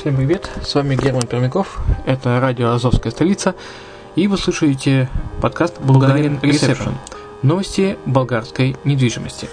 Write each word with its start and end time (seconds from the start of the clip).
Всем 0.00 0.16
привет, 0.16 0.50
с 0.64 0.74
вами 0.74 0.96
Герман 0.96 1.26
Пермяков, 1.26 1.78
это 2.06 2.40
радио 2.40 2.70
«Азовская 2.70 3.12
столица», 3.12 3.54
и 4.16 4.28
вы 4.28 4.38
слушаете 4.38 5.10
подкаст 5.42 5.78
«Bulgarian 5.78 6.40
Reception»– 6.40 6.94
новости 7.42 7.98
болгарской 8.06 8.78
недвижимости. 8.84 9.50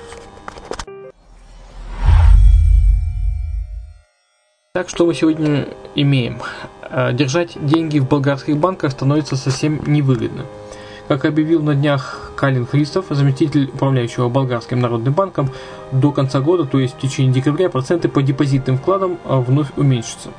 Так, 4.73 4.87
что 4.87 5.05
мы 5.05 5.15
сегодня 5.15 5.67
имеем? 5.95 6.37
А, 6.81 7.11
держать 7.11 7.57
деньги 7.65 7.99
в 7.99 8.07
болгарских 8.07 8.55
банках 8.55 8.93
становится 8.93 9.35
совсем 9.35 9.81
невыгодно. 9.85 10.45
Как 11.07 11.23
объявил 11.23 11.63
на 11.63 11.73
днях 11.73 12.31
Калин 12.35 12.67
Христов, 12.67 13.05
заместитель 13.09 13.69
управляющего 13.73 14.27
Болгарским 14.27 14.81
народным 14.81 15.13
банком, 15.13 15.49
до 15.91 16.11
конца 16.11 16.41
года, 16.41 16.65
то 16.65 16.79
есть 16.79 16.95
в 16.95 16.99
течение 16.99 17.33
декабря, 17.33 17.69
проценты 17.69 18.09
по 18.09 18.21
депозитным 18.21 18.77
вкладам 18.77 19.17
а, 19.23 19.39
вновь 19.39 19.69
уменьшатся. 19.77 20.29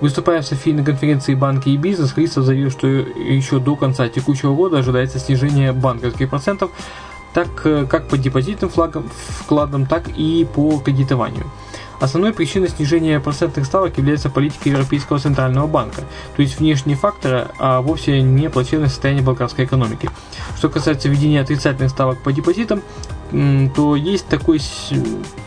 Выступая 0.00 0.40
в 0.40 0.46
Софии 0.46 0.70
на 0.70 0.84
конференции 0.84 1.34
«Банки 1.34 1.68
и 1.68 1.76
бизнес», 1.76 2.12
Христов 2.12 2.44
заявил, 2.44 2.70
что 2.70 2.86
еще 2.86 3.58
до 3.58 3.76
конца 3.76 4.08
текущего 4.08 4.54
года 4.54 4.78
ожидается 4.78 5.18
снижение 5.18 5.72
банковских 5.72 6.30
процентов 6.30 6.70
так 7.38 7.66
э, 7.66 7.86
как 7.86 8.08
по 8.08 8.18
депозитным 8.18 8.68
флагам, 8.68 9.08
вкладам, 9.40 9.86
так 9.86 10.08
и 10.16 10.44
по 10.44 10.80
кредитованию. 10.80 11.44
Основной 12.00 12.32
причиной 12.32 12.68
снижения 12.68 13.20
процентных 13.20 13.64
ставок 13.64 13.96
является 13.96 14.28
политика 14.28 14.68
Европейского 14.68 15.20
центрального 15.20 15.68
банка, 15.68 16.02
то 16.34 16.42
есть 16.42 16.58
внешние 16.58 16.96
факторы, 16.96 17.46
а 17.60 17.80
вовсе 17.80 18.22
не 18.22 18.50
плачевное 18.50 18.88
состояние 18.88 19.24
болгарской 19.24 19.66
экономики. 19.66 20.10
Что 20.56 20.68
касается 20.68 21.08
введения 21.08 21.40
отрицательных 21.40 21.90
ставок 21.90 22.20
по 22.24 22.32
депозитам, 22.32 22.82
то 23.30 23.96
есть 23.96 24.26
такой, 24.28 24.58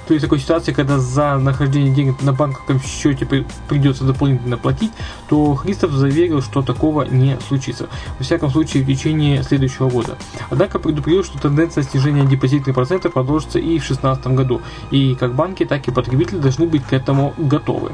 то 0.07 0.13
есть 0.13 0.23
такой 0.23 0.39
ситуации, 0.39 0.71
когда 0.71 0.99
за 0.99 1.37
нахождение 1.37 1.93
денег 1.93 2.21
на 2.21 2.33
банковском 2.33 2.79
счете 2.81 3.25
придется 3.67 4.03
дополнительно 4.03 4.57
платить, 4.57 4.91
то 5.29 5.55
Христов 5.55 5.91
заверил, 5.91 6.41
что 6.41 6.61
такого 6.61 7.03
не 7.03 7.39
случится. 7.47 7.87
Во 8.19 8.23
всяком 8.23 8.51
случае, 8.51 8.83
в 8.83 8.87
течение 8.87 9.41
следующего 9.43 9.89
года. 9.89 10.17
Однако 10.49 10.79
предупредил, 10.79 11.23
что 11.23 11.39
тенденция 11.39 11.83
снижения 11.83 12.25
депозитных 12.25 12.75
процентов 12.75 13.13
продолжится 13.13 13.57
и 13.57 13.79
в 13.79 13.87
2016 13.87 14.27
году. 14.27 14.61
И 14.91 15.15
как 15.15 15.33
банки, 15.33 15.65
так 15.65 15.87
и 15.87 15.91
потребители 15.91 16.37
должны 16.37 16.67
быть 16.67 16.83
к 16.83 16.93
этому 16.93 17.33
готовы. 17.37 17.93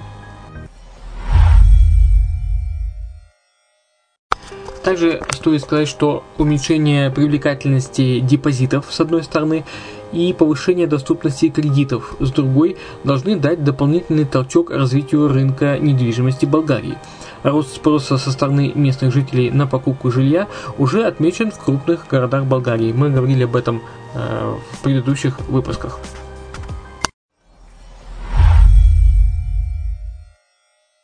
Также 4.87 5.21
стоит 5.31 5.63
сказать, 5.63 5.89
что 5.89 6.23
уменьшение 6.37 7.11
привлекательности 7.11 8.21
депозитов 8.21 8.85
с 8.89 9.01
одной 9.01 9.21
стороны 9.21 9.65
и 10.13 10.31
повышение 10.31 10.87
доступности 10.87 11.49
кредитов 11.49 12.15
с 12.21 12.31
другой 12.31 12.77
должны 13.03 13.35
дать 13.35 13.65
дополнительный 13.65 14.23
толчок 14.23 14.71
развитию 14.71 15.27
рынка 15.27 15.77
недвижимости 15.77 16.45
Болгарии. 16.45 16.97
Рост 17.43 17.75
спроса 17.75 18.17
со 18.17 18.31
стороны 18.31 18.71
местных 18.75 19.13
жителей 19.13 19.51
на 19.51 19.67
покупку 19.67 20.09
жилья 20.09 20.47
уже 20.77 21.03
отмечен 21.03 21.51
в 21.51 21.59
крупных 21.59 22.07
городах 22.07 22.45
Болгарии. 22.45 22.93
Мы 22.93 23.09
говорили 23.09 23.43
об 23.43 23.57
этом 23.57 23.81
э, 24.13 24.55
в 24.71 24.83
предыдущих 24.83 25.37
выпусках. 25.49 25.99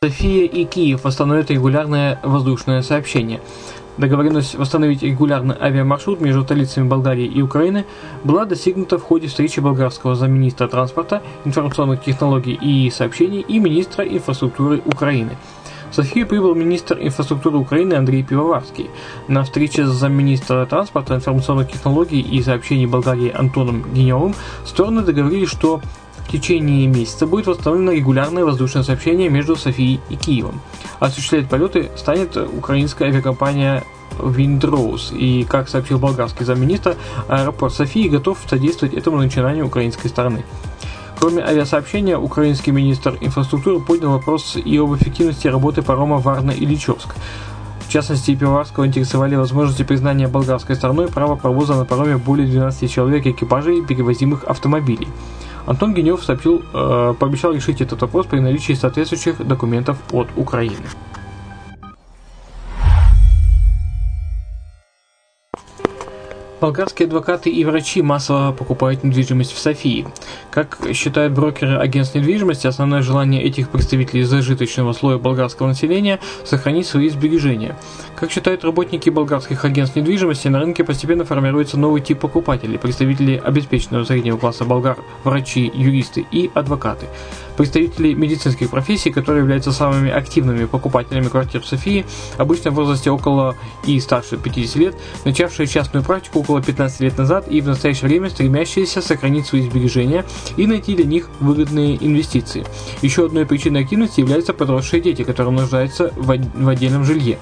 София 0.03 0.45
и 0.45 0.65
Киев 0.65 1.05
восстановят 1.05 1.49
регулярное 1.49 2.19
воздушное 2.23 2.81
сообщение. 2.81 3.39
Договоренность 3.97 4.53
восстановить 4.55 5.01
регулярный 5.01 5.55
авиамаршрут 5.57 6.19
между 6.19 6.43
столицами 6.43 6.89
Болгарии 6.89 7.25
и 7.25 7.41
Украины 7.41 7.85
была 8.25 8.43
достигнута 8.43 8.97
в 8.97 9.03
ходе 9.03 9.29
встречи 9.29 9.61
болгарского 9.61 10.15
замминистра 10.15 10.67
транспорта, 10.67 11.23
информационных 11.45 12.03
технологий 12.03 12.51
и 12.51 12.89
сообщений 12.89 13.45
и 13.47 13.59
министра 13.59 14.03
инфраструктуры 14.03 14.81
Украины. 14.85 15.37
В 15.89 15.95
Софию 15.95 16.27
прибыл 16.27 16.53
министр 16.53 16.97
инфраструктуры 16.99 17.55
Украины 17.57 17.93
Андрей 17.93 18.23
Пивоварский. 18.23 18.89
На 19.29 19.45
встрече 19.45 19.85
с 19.85 19.89
замминистра 19.89 20.65
транспорта, 20.65 21.15
информационных 21.15 21.71
технологий 21.71 22.19
и 22.19 22.41
сообщений 22.41 22.87
Болгарии 22.87 23.31
Антоном 23.33 23.85
Геневым 23.93 24.35
стороны 24.65 25.03
договорились, 25.03 25.49
что 25.49 25.79
в 26.27 26.31
течение 26.31 26.87
месяца 26.87 27.27
будет 27.27 27.47
восстановлено 27.47 27.91
регулярное 27.91 28.45
воздушное 28.45 28.83
сообщение 28.83 29.29
между 29.29 29.55
Софией 29.55 29.99
и 30.09 30.15
Киевом. 30.15 30.61
Осуществлять 30.99 31.49
полеты 31.49 31.91
станет 31.95 32.35
украинская 32.37 33.09
авиакомпания 33.09 33.83
Windrose. 34.19 35.15
И, 35.17 35.43
как 35.43 35.69
сообщил 35.69 35.99
болгарский 35.99 36.45
замминистра, 36.45 36.95
аэропорт 37.27 37.73
Софии 37.73 38.07
готов 38.07 38.39
содействовать 38.47 38.93
этому 38.93 39.17
начинанию 39.17 39.65
украинской 39.65 40.07
стороны. 40.07 40.43
Кроме 41.19 41.43
авиасообщения, 41.43 42.17
украинский 42.17 42.71
министр 42.71 43.17
инфраструктуры 43.21 43.79
поднял 43.79 44.11
вопрос 44.11 44.57
и 44.57 44.77
об 44.77 44.93
эффективности 44.95 45.47
работы 45.47 45.81
парома 45.81 46.17
Варна-Ильичевск. 46.17 47.15
В 47.87 47.89
частности, 47.89 48.35
Пивоварского 48.35 48.87
интересовали 48.87 49.35
возможности 49.35 49.83
признания 49.83 50.27
болгарской 50.27 50.75
стороной 50.75 51.07
права 51.07 51.35
провоза 51.35 51.75
на 51.75 51.85
пароме 51.85 52.17
более 52.17 52.47
12 52.47 52.91
человек 52.91 53.25
экипажей 53.27 53.85
перевозимых 53.85 54.43
автомобилей. 54.45 55.07
Антон 55.65 55.93
Генев 55.93 56.23
сообщил, 56.23 56.63
э, 56.73 57.13
пообещал 57.17 57.53
решить 57.53 57.81
этот 57.81 58.01
вопрос 58.01 58.25
при 58.25 58.39
наличии 58.39 58.73
соответствующих 58.73 59.45
документов 59.47 59.97
от 60.11 60.27
Украины. 60.35 60.75
Болгарские 66.63 67.07
адвокаты 67.07 67.49
и 67.49 67.65
врачи 67.65 68.01
массово 68.01 68.53
покупают 68.53 69.03
недвижимость 69.03 69.51
в 69.51 69.59
Софии. 69.59 70.07
Как 70.49 70.77
считают 70.93 71.33
брокеры 71.33 71.77
агентств 71.77 72.15
недвижимости, 72.15 72.67
основное 72.67 73.01
желание 73.01 73.43
этих 73.43 73.67
представителей 73.67 74.23
зажиточного 74.23 74.93
слоя 74.93 75.17
болгарского 75.17 75.67
населения– 75.67 76.21
сохранить 76.45 76.87
свои 76.87 77.09
сбережения. 77.09 77.75
Как 78.15 78.31
считают 78.31 78.63
работники 78.63 79.09
болгарских 79.09 79.65
агентств 79.65 79.97
недвижимости, 79.97 80.47
на 80.47 80.61
рынке 80.61 80.85
постепенно 80.85 81.25
формируется 81.25 81.77
новый 81.77 81.99
тип 81.99 82.19
покупателей– 82.21 82.79
представители 82.79 83.41
обеспеченного 83.43 84.05
среднего 84.05 84.37
класса 84.37 84.63
болгар, 84.63 84.95
врачи, 85.25 85.69
юристы 85.75 86.25
и 86.31 86.49
адвокаты. 86.53 87.07
Представители 87.57 88.13
медицинских 88.13 88.69
профессий, 88.69 89.11
которые 89.11 89.41
являются 89.41 89.71
самыми 89.71 90.11
активными 90.11 90.65
покупателями 90.65 91.27
квартир 91.27 91.61
в 91.61 91.65
Софии, 91.65 92.05
обычно 92.37 92.71
в 92.71 92.75
возрасте 92.75 93.11
около 93.11 93.55
и 93.85 93.99
старше 93.99 94.37
50 94.37 94.75
лет, 94.77 94.95
начавшие 95.25 95.67
частную 95.67 96.03
практику 96.03 96.39
около 96.39 96.61
15 96.61 97.01
лет 97.01 97.17
назад 97.17 97.47
и 97.47 97.61
в 97.61 97.67
настоящее 97.67 98.09
время 98.09 98.29
стремящиеся 98.29 99.01
сохранить 99.01 99.45
свои 99.45 99.61
сбережения 99.61 100.25
и 100.57 100.67
найти 100.67 100.95
для 100.95 101.05
них 101.05 101.29
выгодные 101.39 101.95
инвестиции. 102.05 102.65
Еще 103.01 103.25
одной 103.25 103.45
причиной 103.45 103.81
активности 103.81 104.19
являются 104.19 104.53
подросшие 104.53 105.01
дети, 105.01 105.23
которые 105.23 105.53
нуждаются 105.53 106.11
в 106.15 106.67
отдельном 106.69 107.03
жилье. 107.03 107.37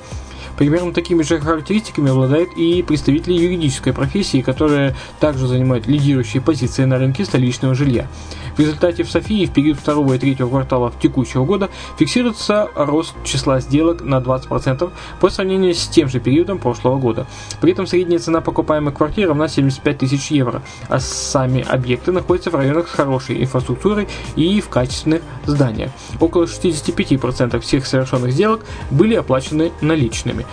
Примерно 0.62 0.94
такими 0.94 1.24
же 1.24 1.40
характеристиками 1.40 2.12
обладают 2.12 2.52
и 2.56 2.84
представители 2.84 3.34
юридической 3.34 3.94
профессии, 3.94 4.42
которые 4.42 4.96
также 5.20 5.48
занимают 5.48 5.88
лидирующие 5.88 6.40
позиции 6.40 6.84
на 6.86 7.00
рынке 7.00 7.26
столичного 7.26 7.74
жилья. 7.74 8.08
В 8.56 8.60
результате 8.60 9.04
в 9.04 9.10
Софии 9.10 9.48
в 9.48 9.54
период 9.54 9.80
второго 9.80 10.14
и 10.14 10.20
третьего 10.20 10.50
кварталов 10.50 10.94
текущего 11.02 11.46
года 11.46 11.72
фиксируется 11.98 12.70
рост 12.76 13.16
числа 13.24 13.60
сделок 13.60 14.02
на 14.02 14.20
20% 14.20 14.92
по 15.20 15.30
сравнению 15.32 15.74
с 15.74 15.88
тем 15.88 16.10
же 16.10 16.20
периодом 16.20 16.60
прошлого 16.60 17.00
года. 17.00 17.26
При 17.60 17.72
этом 17.72 17.88
средняя 17.88 18.20
цена 18.20 18.40
покупаемой 18.42 18.94
квартиры 18.94 19.30
равна 19.30 19.48
75 19.48 19.98
тысяч 19.98 20.30
евро, 20.30 20.62
а 20.90 21.00
сами 21.00 21.66
объекты 21.68 22.12
находятся 22.12 22.52
в 22.52 22.56
районах 22.56 22.88
с 22.88 22.92
хорошей 22.92 23.42
инфраструктурой 23.42 24.08
и 24.36 24.62
в 24.62 24.70
качественных 24.70 25.24
зданиях. 25.48 25.90
Около 26.20 26.44
65% 26.44 27.60
всех 27.62 27.88
совершенных 27.88 28.32
сделок 28.32 28.64
были 28.92 29.16
оплачены 29.16 29.72
наличными. 29.82 30.46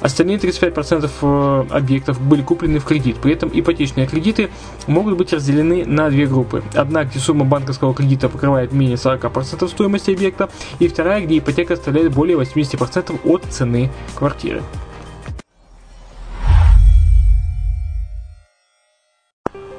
Остальные 0.00 0.36
35% 0.38 1.10
э, 1.22 1.66
объектов 1.70 2.20
были 2.20 2.42
куплены 2.42 2.78
в 2.78 2.84
кредит. 2.84 3.16
При 3.16 3.32
этом 3.32 3.50
ипотечные 3.52 4.06
кредиты 4.06 4.48
могут 4.86 5.16
быть 5.16 5.32
разделены 5.32 5.84
на 5.84 6.08
две 6.08 6.26
группы. 6.26 6.62
Одна, 6.74 7.04
где 7.04 7.18
сумма 7.18 7.44
банковского 7.44 7.94
кредита 7.94 8.28
покрывает 8.28 8.72
менее 8.72 8.96
40% 8.96 9.66
стоимости 9.68 10.12
объекта, 10.12 10.48
и 10.78 10.86
вторая, 10.86 11.24
где 11.24 11.38
ипотека 11.38 11.74
составляет 11.74 12.12
более 12.12 12.38
80% 12.38 13.18
от 13.24 13.44
цены 13.46 13.90
квартиры. 14.14 14.62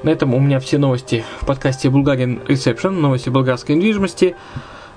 На 0.01 0.10
этом 0.10 0.33
у 0.33 0.39
меня 0.39 0.60
все 0.60 0.77
новости 0.77 1.24
в 1.42 1.45
подкасте 1.45 1.89
Bulgarian 1.89 2.45
Reception, 2.45 2.92
новости 2.92 3.30
болгарской 3.30 3.75
недвижимости. 3.75 4.36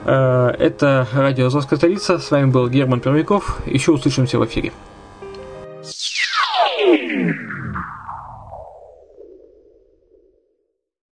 Э, 0.04 0.48
это 0.58 1.06
радио 1.12 1.46
«Азовская 1.46 1.78
столица». 1.78 2.18
С 2.18 2.30
вами 2.30 2.46
был 2.46 2.68
Герман 2.68 3.00
Пермяков. 3.00 3.60
Еще 3.66 3.92
услышимся 3.92 4.38
в 4.38 4.44
эфире. 4.44 4.72